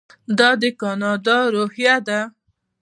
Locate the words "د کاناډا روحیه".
0.61-1.95